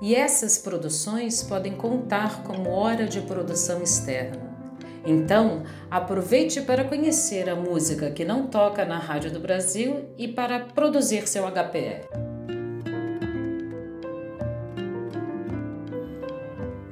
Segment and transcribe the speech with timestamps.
[0.00, 4.54] e essas produções podem contar como hora de produção externa.
[5.06, 10.60] Então, aproveite para conhecer a música que não toca na Rádio do Brasil e para
[10.60, 12.34] produzir seu HPE.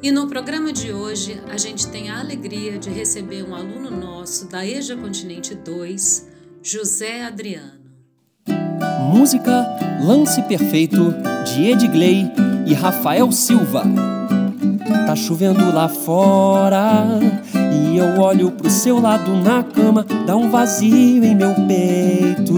[0.02, 4.48] E no programa de hoje, a gente tem a alegria de receber um aluno nosso
[4.48, 6.29] da EJA Continente 2,
[6.60, 7.80] José Adriano.
[9.15, 9.65] Música
[10.02, 13.84] Lance Perfeito de Edgley e Rafael Silva.
[15.07, 17.19] Tá chovendo lá fora
[17.73, 22.54] e eu olho pro seu lado na cama, dá um vazio em meu peito.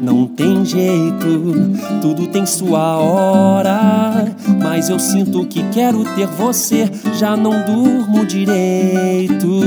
[0.00, 4.26] Não tem jeito, tudo tem sua hora.
[4.60, 9.60] Mas eu sinto que quero ter você, já não durmo direito.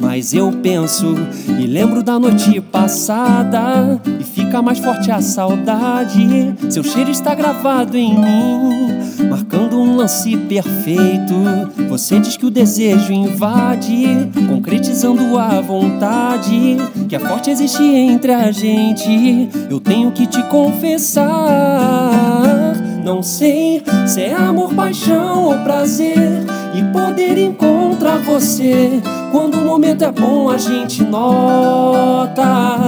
[0.00, 1.14] Mas eu penso
[1.46, 6.54] e lembro da noite passada e fica mais forte a saudade.
[6.68, 11.34] Seu cheiro está gravado em mim, marcando um lance perfeito.
[11.88, 16.76] Você diz que o desejo invade, concretizando a vontade
[17.08, 19.48] que é forte existe entre a gente.
[19.68, 21.30] Eu tenho que te confessar.
[23.04, 26.16] Não sei se é amor, paixão ou prazer
[26.74, 29.00] e poder encontrar você.
[29.30, 32.78] Quando o momento é bom, a gente nota.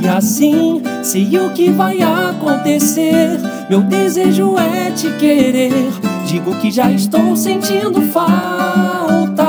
[0.00, 3.38] E assim sei o que vai acontecer.
[3.68, 5.72] Meu desejo é te querer.
[6.24, 9.44] Digo que já estou sentindo falta.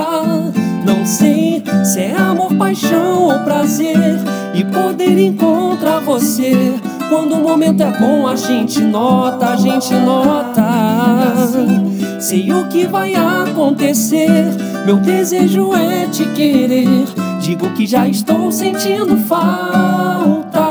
[0.83, 4.19] Não sei se é amor, paixão ou prazer
[4.55, 6.73] e poder encontrar você.
[7.09, 10.63] Quando o momento é bom, a gente nota, a gente nota.
[12.19, 14.45] Sei o que vai acontecer.
[14.85, 17.05] Meu desejo é te querer.
[17.39, 20.66] Digo que já estou sentindo falta.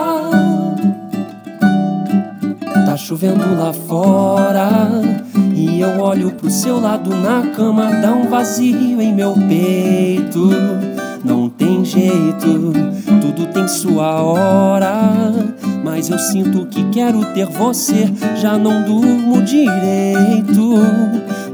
[3.06, 4.68] Chovendo lá fora.
[5.54, 10.50] E eu olho pro seu lado na cama, dá um vazio em meu peito.
[11.24, 12.72] Não tem jeito,
[13.20, 15.32] tudo tem sua hora.
[15.84, 20.74] Mas eu sinto que quero ter você, já não durmo direito.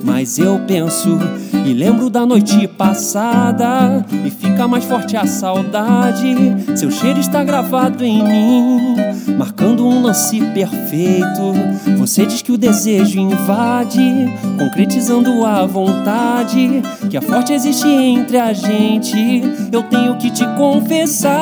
[0.03, 1.19] Mas eu penso
[1.65, 6.35] e lembro da noite passada e fica mais forte a saudade.
[6.77, 8.97] Seu cheiro está gravado em mim,
[9.39, 11.53] marcando um lance perfeito.
[11.99, 14.27] Você diz que o desejo invade,
[14.59, 19.43] concretizando a vontade que é forte existe entre a gente.
[19.71, 21.33] Eu tenho que te confessar.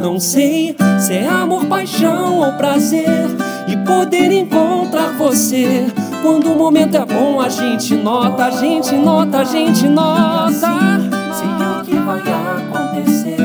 [0.00, 3.08] Não sei se é amor, paixão ou prazer
[3.66, 5.86] e poder encontrar você.
[6.22, 10.50] Quando o momento é bom, a gente nota, a gente nota, a gente nota.
[11.32, 13.38] Sei o que vai acontecer.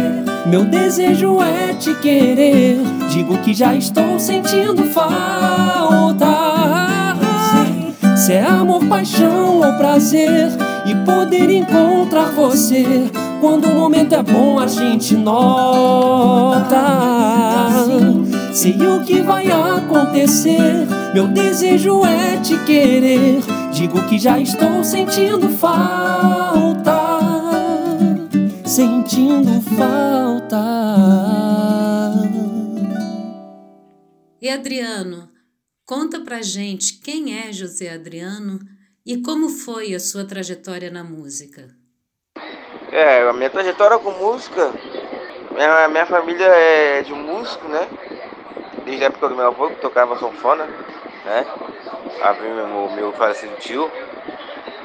[0.46, 2.80] Meu desejo é te querer.
[3.10, 6.26] Digo que já estou sentindo falta.
[7.52, 10.50] Sei se é amor, paixão ou prazer
[10.86, 13.12] e poder encontrar você.
[13.44, 16.78] Quando o momento é bom, a gente nota.
[18.54, 20.88] Sei o que vai acontecer.
[21.14, 23.42] Meu desejo é te querer.
[23.74, 27.20] Digo que já estou sentindo falta.
[28.66, 30.64] Sentindo falta.
[34.42, 35.30] E Adriano,
[35.86, 38.58] conta pra gente quem é José Adriano
[39.06, 41.83] e como foi a sua trajetória na música.
[42.96, 44.72] É, a minha trajetória com música,
[45.50, 47.88] minha, minha família é de músico, né?
[48.86, 50.70] Desde a época do meu avô que tocava sanfona,
[51.26, 51.44] né?
[52.22, 53.90] Havia meu, meu falecido tio,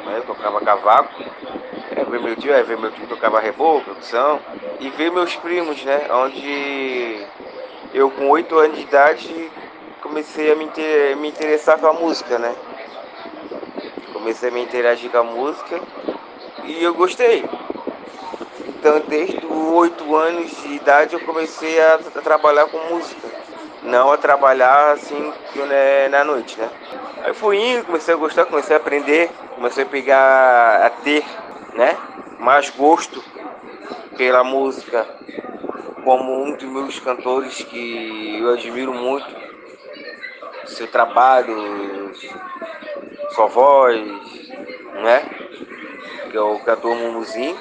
[0.07, 0.23] né?
[0.27, 1.23] tocava cavaco.
[1.95, 4.41] É, veio meu tio, é, veio meu tio tocava rebô, produção.
[4.81, 6.07] E veio meus primos, né?
[6.11, 7.27] Onde
[7.93, 9.53] eu com oito anos de idade
[10.01, 12.57] comecei a me, inter, me interessar com a música, né?
[14.15, 15.79] Comecei a me interagir com a música
[16.65, 17.45] e eu gostei.
[18.79, 23.29] Então, desde os oito anos de idade, eu comecei a, a, trabalhar com música.
[23.83, 26.71] Não a trabalhar assim né, na noite, né?
[27.25, 31.25] Aí fui indo, comecei a gostar, comecei a aprender, comecei a pegar, a ter,
[31.75, 31.97] né?
[32.39, 33.23] Mais gosto
[34.17, 35.05] pela música,
[36.05, 39.27] como um dos meus cantores que eu admiro muito.
[40.67, 42.13] Seu trabalho,
[43.31, 44.01] Só Voz,
[45.03, 45.29] né?
[46.31, 47.59] Que é o cantor Mumuzinho,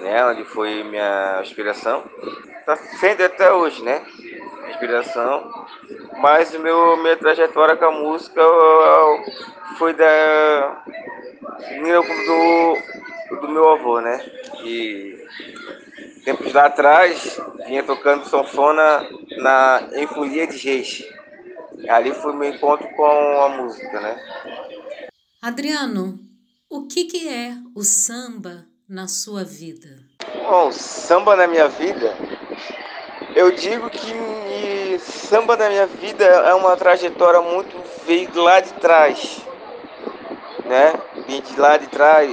[0.00, 0.24] né?
[0.26, 2.04] Onde foi minha inspiração.
[2.66, 4.02] Tá sendo até hoje, né?
[4.70, 5.66] Inspiração.
[6.18, 8.40] Mas meu, minha trajetória com a música
[9.78, 10.84] foi da
[12.26, 14.18] do, do meu avô, né?
[14.64, 15.24] E
[16.24, 19.08] tempos lá atrás vinha tocando sanfona
[19.38, 21.04] na, em Folia de Reis.
[21.88, 24.16] Ali foi meu encontro com a música, né?
[25.40, 26.18] Adriano,
[26.68, 29.88] o que, que é o samba na sua vida?
[30.42, 32.12] Bom, samba na minha vida,
[33.36, 39.40] eu digo que samba na minha vida é uma trajetória muito veio lá de trás,
[40.64, 40.92] né?
[41.28, 42.28] Vim de lá de trás,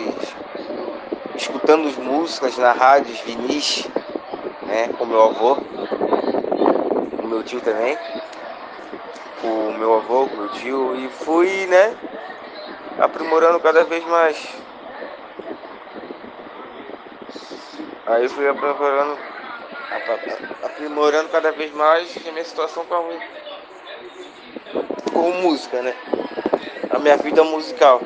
[1.35, 3.87] escutando as músicas na rádio, vinis,
[4.63, 4.89] né?
[4.97, 5.57] Com meu avô,
[7.17, 7.95] com meu tio também
[9.39, 11.95] com meu avô, com meu tio, e fui, né,
[12.97, 14.66] aprimorando cada vez mais.
[18.07, 19.17] Aí fui aprimorando,
[20.63, 23.03] aprimorando cada vez mais a minha situação com, a,
[25.11, 25.93] com música, né?
[26.89, 28.01] A minha vida musical.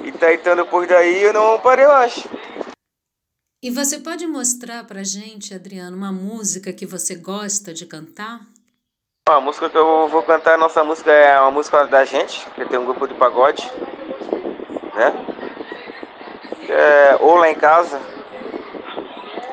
[0.00, 2.24] E tá então depois daí eu não parei mais.
[3.60, 8.42] E você pode mostrar pra gente, Adriano, uma música que você gosta de cantar?
[9.28, 12.78] A música que eu vou cantar, nossa música é uma música da gente, que tem
[12.78, 13.68] um grupo de pagode,
[14.94, 15.12] né?
[16.68, 18.13] É Ou Lá em Casa,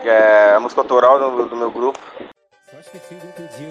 [0.09, 2.00] é a música autoral do, do meu grupo.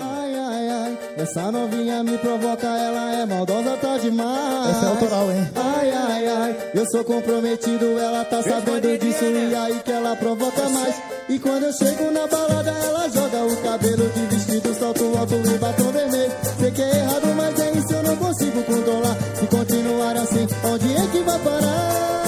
[0.00, 4.70] Ai, ai, ai, essa novinha me provoca, ela é maldosa, tá demais.
[4.70, 5.50] Essa é autoral, hein?
[5.56, 10.68] Ai, ai, ai, eu sou comprometido, ela tá sabendo disso e aí que ela provoca
[10.68, 11.02] mais.
[11.28, 15.58] E quando eu chego na balada, ela joga o cabelo de vestido, salto alto e
[15.58, 16.32] batom vermelho.
[16.58, 19.16] Sei que é errado, mas é isso, eu não consigo controlar.
[19.34, 22.19] Se continuar assim, onde é que vai parar?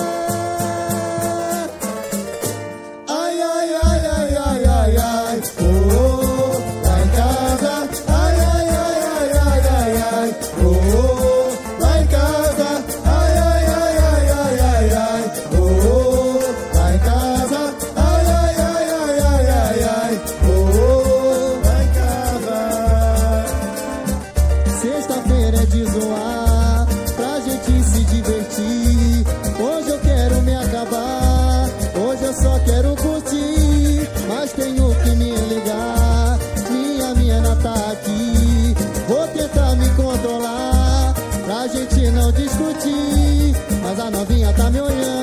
[43.83, 45.22] mas a novinha tá me olhando.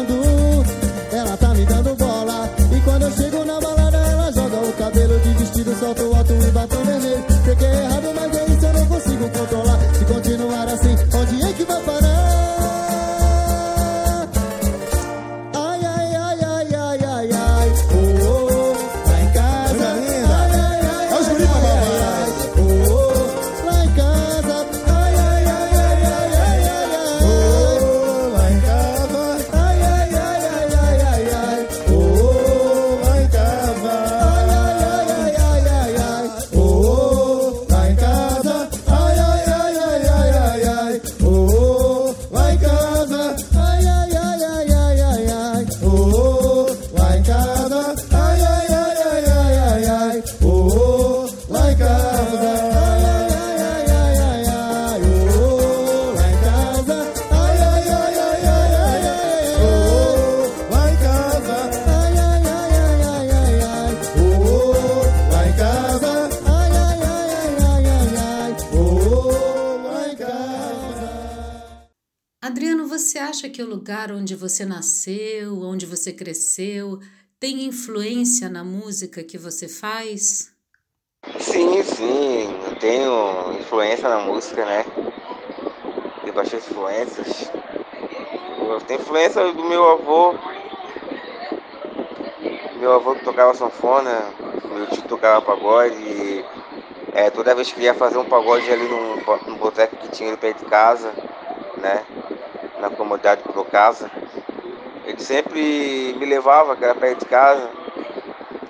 [73.49, 76.99] Que o lugar onde você nasceu, onde você cresceu,
[77.39, 80.51] tem influência na música que você faz?
[81.39, 84.85] Sim, sim, eu tenho influência na música, né?
[86.21, 87.51] Tenho bastante influências.
[88.69, 90.35] Eu tenho influência do meu avô.
[92.77, 94.33] Meu avô que tocava sanfona,
[94.73, 95.95] meu tio tocava pagode.
[95.95, 96.45] E,
[97.13, 99.15] é, toda vez que ia fazer um pagode ali num,
[99.47, 101.11] num boteco que tinha ali perto de casa,
[101.77, 102.06] né?
[102.80, 104.09] Na comodidade do casa.
[105.06, 107.69] Ele sempre me levava, era perto de casa.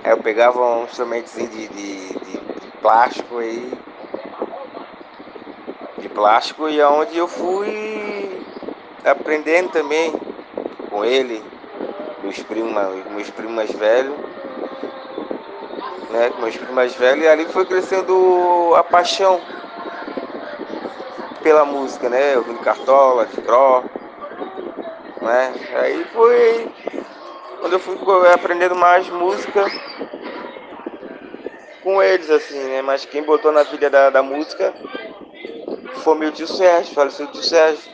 [0.04, 3.74] Aí eu pegava um instrumentozinho de, de, de, de plástico aí.
[5.98, 8.46] De plástico e aonde eu fui
[9.04, 10.13] aprendendo também
[10.89, 11.44] com ele,
[12.24, 12.74] meus primos,
[13.12, 14.16] meus primos mais velhos.
[16.10, 19.39] Né, com meus primos mais velhos, e ali foi crescendo a paixão
[21.44, 22.36] pela música, né?
[22.36, 23.84] Ouvindo Cartola, Tigró,
[25.22, 25.54] né?
[25.76, 26.72] Aí foi
[27.60, 27.98] quando eu fui
[28.34, 29.66] aprendendo mais música
[31.84, 32.82] com eles, assim, né?
[32.82, 34.74] Mas quem botou na vida da, da música
[36.04, 37.92] foi meu tio Sérgio, faleceu o tio Sérgio.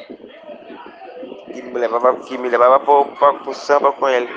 [1.51, 4.29] Que me levava, que me levava para o samba com ele.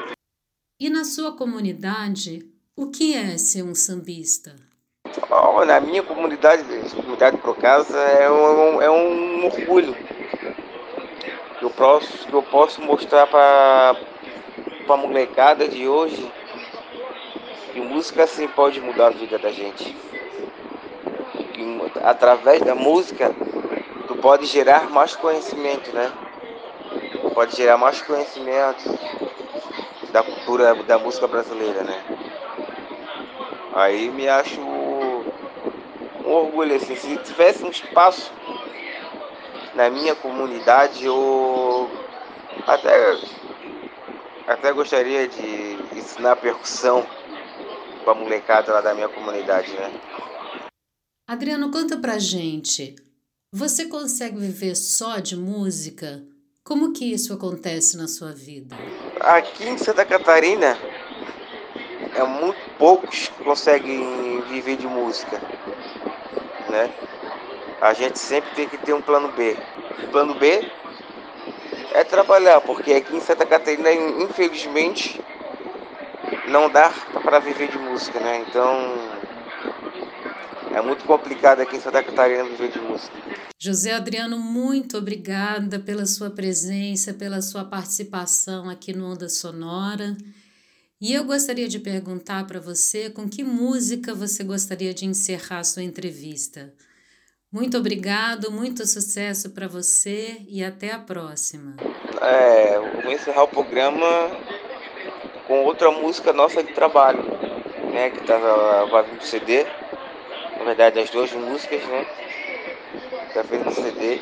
[0.81, 4.55] E na sua comunidade, o que é ser um sambista?
[5.31, 6.63] Oh, na minha comunidade,
[6.95, 10.08] comunidade por casa, é um, é um orgulho
[11.59, 13.97] que eu posso, que eu posso mostrar para
[14.89, 16.31] a molecada de hoje
[17.73, 19.97] que música sim pode mudar a vida da gente.
[21.53, 23.35] Que, através da música,
[24.07, 26.11] tu pode gerar mais conhecimento, né?
[27.35, 28.99] Pode gerar mais conhecimento
[30.13, 32.03] da cultura da música brasileira, né?
[33.75, 35.25] Aí me acho um
[36.27, 38.33] orgulho assim, se tivesse um espaço
[39.79, 41.89] na minha comunidade, eu
[42.67, 42.91] até,
[44.49, 47.07] até gostaria de ensinar percussão
[48.03, 50.01] para a molecada lá da minha comunidade, né?
[51.29, 52.97] Adriano, conta pra gente.
[53.53, 56.25] Você consegue viver só de música?
[56.65, 58.75] Como que isso acontece na sua vida?
[59.21, 60.77] Aqui em Santa Catarina,
[62.17, 65.41] é muito poucos que conseguem viver de música,
[66.69, 66.93] né?
[67.81, 69.57] A gente sempre tem que ter um plano B.
[70.05, 70.71] O plano B
[71.93, 75.21] é trabalhar, porque aqui em Santa Catarina, infelizmente,
[76.49, 76.91] não dá
[77.23, 78.45] para viver de música, né?
[78.49, 79.19] Então
[80.75, 83.17] é muito complicado aqui em Santa Catarina viver de música.
[83.61, 90.17] José Adriano, muito obrigada pela sua presença, pela sua participação aqui no Onda Sonora.
[91.01, 95.65] E eu gostaria de perguntar para você com que música você gostaria de encerrar a
[95.65, 96.73] sua entrevista.
[97.51, 101.77] Muito obrigado, muito sucesso para você e até a próxima.
[102.21, 104.07] É, vou encerrar o programa
[105.47, 107.23] com outra música nossa de trabalho,
[107.91, 108.11] né?
[108.11, 109.65] Que tava, vai vir no CD.
[110.59, 112.07] Na verdade, as duas músicas, né?
[113.35, 114.21] Já fez no CD.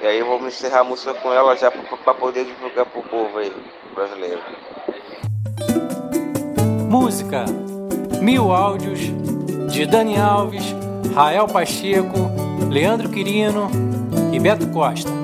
[0.00, 3.52] E aí vamos encerrar a música com ela já para poder divulgar pro povo aí,
[3.92, 4.40] brasileiro.
[6.88, 7.44] Música
[8.22, 9.00] Mil Áudios
[9.72, 10.74] de Dani Alves,
[11.14, 12.30] Rael Pacheco,
[12.68, 13.70] Leandro Quirino
[14.32, 15.20] e Beto Costa.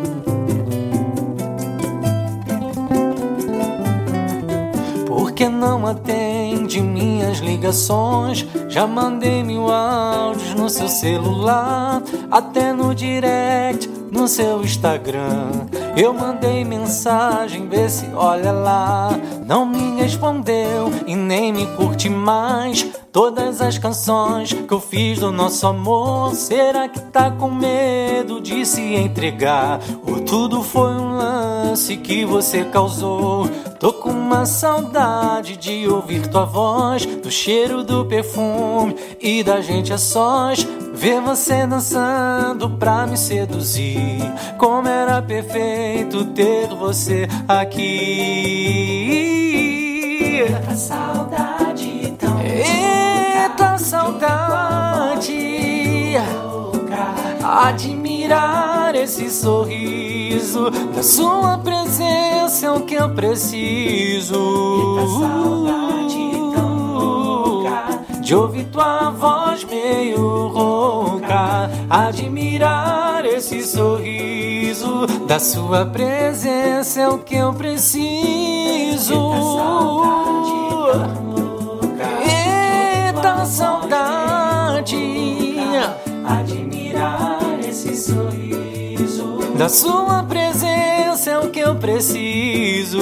[5.37, 8.47] que não atende minhas ligações?
[8.69, 15.51] Já mandei mil áudios no seu celular, até no direct, no seu Instagram.
[15.95, 19.11] Eu mandei mensagem, vê se olha lá.
[19.47, 22.91] Não me respondeu e nem me curte mais.
[23.17, 26.35] Todas as canções que eu fiz do nosso amor.
[26.35, 29.81] Será que tá com medo de se entregar?
[30.07, 33.49] Ou tudo foi um lance que você causou?
[33.81, 39.95] Tô com uma saudade de ouvir tua voz, do cheiro do perfume e da gente
[39.95, 40.69] a sós.
[40.93, 44.21] Ver você dançando pra me seduzir.
[44.59, 49.07] Como era perfeito ter você aqui.
[54.07, 55.35] Saudade.
[57.43, 64.37] Admirar esse sorriso da sua presença é o que eu preciso.
[68.21, 77.37] De ouvir tua voz meio rouca, admirar esse sorriso da sua presença é o que
[77.37, 79.15] eu preciso.
[82.25, 83.76] Eita saudade,
[88.07, 93.01] sorriso da sua presença é o que eu preciso.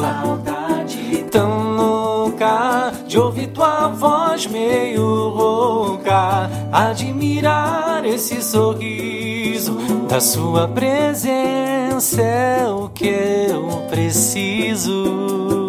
[0.00, 9.74] saudade tão louca de ouvir tua voz meio rouca, admirar esse sorriso
[10.08, 13.06] da sua presença é o que
[13.48, 15.59] eu preciso.